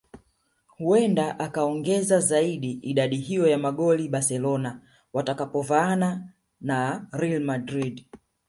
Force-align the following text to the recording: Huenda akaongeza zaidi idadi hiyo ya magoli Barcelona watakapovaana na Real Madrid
Huenda 0.77 1.39
akaongeza 1.39 2.19
zaidi 2.19 2.71
idadi 2.71 3.15
hiyo 3.15 3.47
ya 3.47 3.57
magoli 3.57 4.09
Barcelona 4.09 4.81
watakapovaana 5.13 6.33
na 6.61 7.07
Real 7.11 7.41
Madrid 7.43 8.05